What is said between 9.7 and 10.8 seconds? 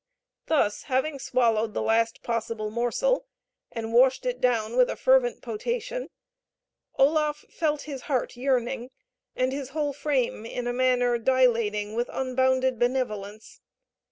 whole frame in a